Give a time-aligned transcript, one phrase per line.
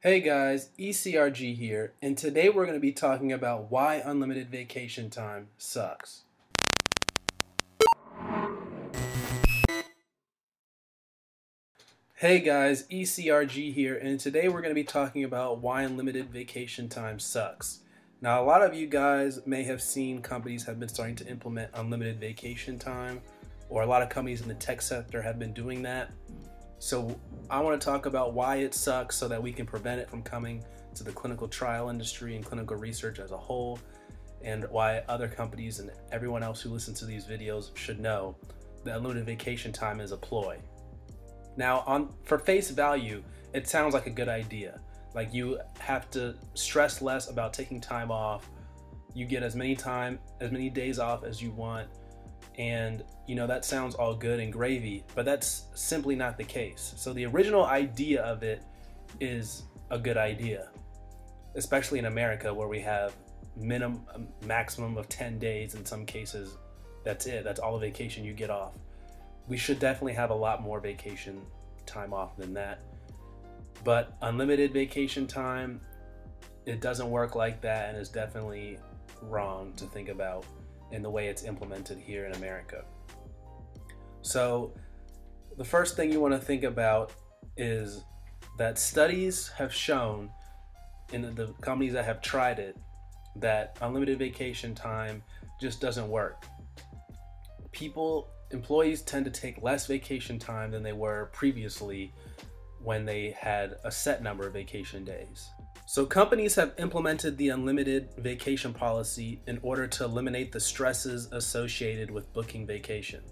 [0.00, 5.10] Hey guys, ECRG here, and today we're going to be talking about why unlimited vacation
[5.10, 6.22] time sucks.
[12.14, 16.88] Hey guys, ECRG here, and today we're going to be talking about why unlimited vacation
[16.88, 17.80] time sucks.
[18.20, 21.72] Now, a lot of you guys may have seen companies have been starting to implement
[21.74, 23.20] unlimited vacation time,
[23.68, 26.12] or a lot of companies in the tech sector have been doing that.
[26.78, 27.18] So
[27.50, 30.22] I want to talk about why it sucks so that we can prevent it from
[30.22, 30.64] coming
[30.94, 33.78] to the clinical trial industry and clinical research as a whole,
[34.42, 38.36] and why other companies and everyone else who listens to these videos should know
[38.84, 40.58] that unlimited vacation time is a ploy.
[41.56, 43.22] Now, on for face value,
[43.52, 44.80] it sounds like a good idea.
[45.14, 48.48] Like you have to stress less about taking time off.
[49.14, 51.88] You get as many time, as many days off as you want
[52.58, 56.92] and, you know, that sounds all good and gravy, but that's simply not the case.
[56.96, 58.62] So the original idea of it
[59.20, 60.68] is a good idea,
[61.54, 63.14] especially in America where we have
[63.56, 66.56] minimum maximum of 10 days in some cases.
[67.04, 67.44] That's it.
[67.44, 68.72] That's all the vacation you get off.
[69.46, 71.40] We should definitely have a lot more vacation
[71.86, 72.80] time off than that.
[73.84, 75.80] But unlimited vacation time,
[76.66, 78.78] it doesn't work like that and is definitely
[79.22, 80.44] wrong to think about
[80.92, 82.84] in the way it's implemented here in America.
[84.22, 84.74] So,
[85.56, 87.12] the first thing you want to think about
[87.56, 88.04] is
[88.58, 90.30] that studies have shown
[91.12, 92.76] in the companies that have tried it
[93.36, 95.22] that unlimited vacation time
[95.60, 96.44] just doesn't work.
[97.72, 102.12] People, employees tend to take less vacation time than they were previously
[102.82, 105.50] when they had a set number of vacation days.
[105.86, 112.10] So, companies have implemented the unlimited vacation policy in order to eliminate the stresses associated
[112.10, 113.22] with booking vacation.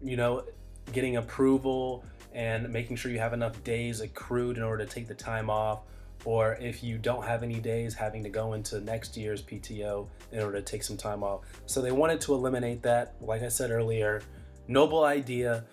[0.00, 0.44] You know,
[0.92, 5.14] getting approval and making sure you have enough days accrued in order to take the
[5.14, 5.80] time off,
[6.24, 10.40] or if you don't have any days, having to go into next year's PTO in
[10.40, 11.40] order to take some time off.
[11.66, 13.16] So, they wanted to eliminate that.
[13.20, 14.22] Like I said earlier,
[14.68, 15.64] noble idea,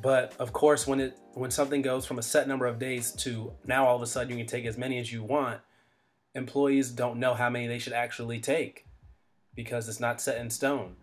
[0.00, 3.52] but of course, when it when something goes from a set number of days to
[3.66, 5.60] now all of a sudden you can take as many as you want,
[6.34, 8.86] employees don't know how many they should actually take
[9.54, 10.96] because it's not set in stone.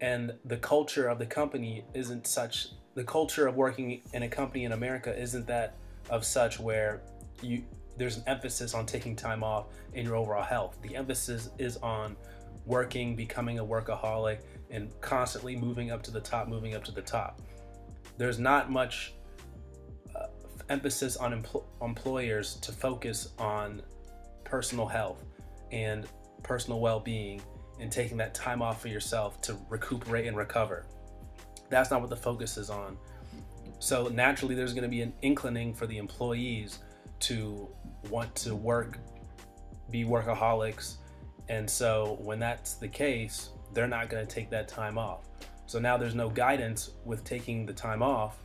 [0.00, 4.64] And the culture of the company isn't such the culture of working in a company
[4.64, 5.76] in America isn't that
[6.10, 7.02] of such where
[7.42, 7.64] you
[7.96, 10.78] there's an emphasis on taking time off in your overall health.
[10.82, 12.14] The emphasis is on
[12.66, 17.00] working, becoming a workaholic, and constantly moving up to the top, moving up to the
[17.00, 17.40] top
[18.18, 19.14] there's not much
[20.14, 20.26] uh,
[20.68, 23.82] emphasis on empl- employers to focus on
[24.44, 25.24] personal health
[25.72, 26.06] and
[26.42, 27.42] personal well-being
[27.80, 30.86] and taking that time off for yourself to recuperate and recover.
[31.68, 32.96] That's not what the focus is on.
[33.78, 36.78] So naturally there's going to be an inclining for the employees
[37.20, 37.68] to
[38.08, 38.98] want to work
[39.90, 40.96] be workaholics
[41.48, 45.28] and so when that's the case, they're not going to take that time off.
[45.66, 48.38] So now there's no guidance with taking the time off.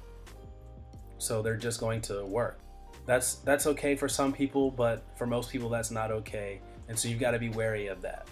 [1.18, 2.59] So they're just going to work.
[3.06, 6.62] That's that's okay for some people, but for most people that's not okay.
[6.88, 8.28] And so you've got to be wary of that.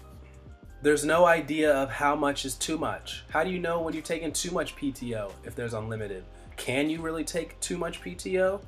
[0.82, 3.24] There's no idea of how much is too much.
[3.30, 6.24] How do you know when you're taking too much PTO if there's unlimited?
[6.56, 8.62] Can you really take too much PTO?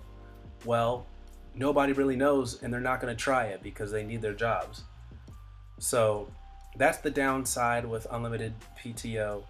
[0.65, 1.07] Well,
[1.55, 4.85] nobody really knows and they're not going to try it because they need their jobs.
[5.79, 6.29] So
[6.77, 9.45] that's the downside with unlimited PTO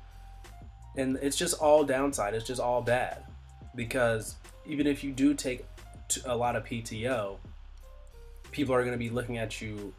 [0.96, 2.34] and it's just all downside.
[2.34, 3.24] It's just all bad
[3.74, 4.36] because
[4.66, 5.64] even if you do take
[6.26, 7.36] a lot of PTO,
[8.50, 9.92] people are going to be looking at you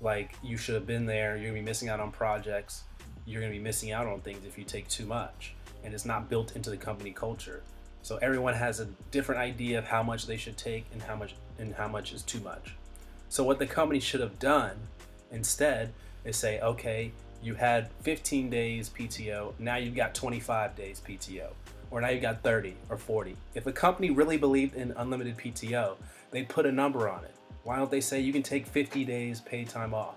[0.00, 1.36] like you should have been there.
[1.36, 2.84] You're going to be missing out on projects.
[3.26, 6.04] You're going to be missing out on things if you take too much, and it's
[6.04, 7.62] not built into the company culture.
[8.02, 11.34] So everyone has a different idea of how much they should take and how much
[11.58, 12.74] and how much is too much.
[13.28, 14.76] So what the company should have done
[15.32, 15.92] instead
[16.24, 17.12] is say, okay,
[17.44, 21.48] you had 15 days PTO, now you've got 25 days PTO,
[21.90, 23.36] or now you've got 30 or 40.
[23.54, 25.96] If a company really believed in unlimited PTO,
[26.30, 27.34] they'd put a number on it.
[27.62, 30.16] Why don't they say you can take 50 days paid time off?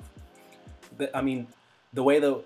[1.13, 1.48] I mean,
[1.94, 2.42] the way the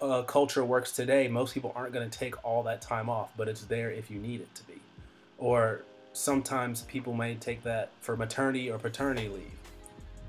[0.00, 3.48] uh, culture works today, most people aren't going to take all that time off, but
[3.48, 4.80] it's there if you need it to be.
[5.38, 5.82] Or
[6.12, 9.63] sometimes people may take that for maternity or paternity leave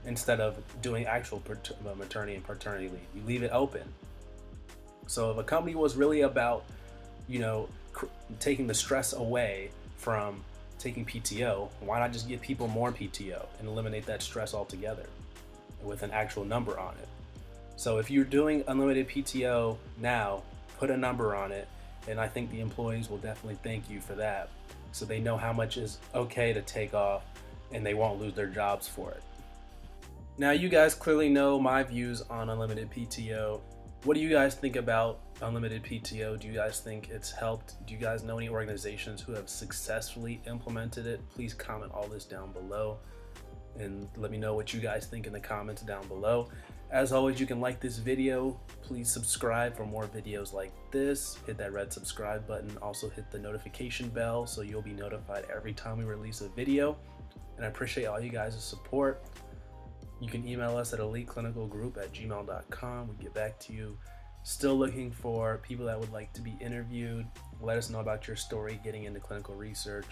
[0.06, 3.02] instead of doing actual uh, maternity and paternity leave.
[3.16, 3.84] You leave it open.
[5.08, 6.66] So if a company was really about,
[7.28, 7.70] you know,
[8.40, 10.44] taking the stress away from
[10.80, 15.06] taking PTO, why not just give people more PTO and eliminate that stress altogether
[15.84, 17.08] with an actual number on it?
[17.78, 20.44] So if you're doing unlimited PTO now,
[20.80, 21.68] put a number on it,
[22.08, 24.50] and I think the employees will definitely thank you for that.
[24.92, 27.24] So they know how much is okay to take off
[27.72, 29.22] and they won't lose their jobs for it.
[30.38, 33.62] Now, you guys clearly know my views on unlimited PTO.
[34.04, 36.38] What do you guys think about unlimited PTO?
[36.38, 37.76] Do you guys think it's helped?
[37.88, 41.22] Do you guys know any organizations who have successfully implemented it?
[41.30, 43.00] Please comment all this down below
[43.80, 46.50] and let me know what you guys think in the comments down below.
[46.92, 48.60] As always, you can like this video.
[48.82, 51.38] Please subscribe for more videos like this.
[51.48, 52.78] Hit that red subscribe button.
[52.82, 56.98] Also hit the notification bell so you'll be notified every time we release a video.
[57.56, 59.24] And I appreciate all you guys' support.
[60.26, 63.08] You can email us at eliteclinicalgroup at gmail.com.
[63.08, 63.96] We get back to you.
[64.42, 67.28] Still looking for people that would like to be interviewed.
[67.62, 70.08] Let us know about your story getting into clinical research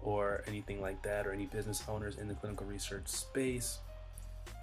[0.00, 3.80] or anything like that, or any business owners in the clinical research space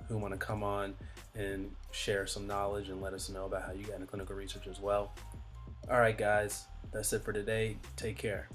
[0.07, 0.95] who want to come on
[1.35, 4.65] and share some knowledge and let us know about how you got into clinical research
[4.65, 5.13] as well.
[5.91, 7.77] All right, guys, that's it for today.
[7.95, 8.49] Take care.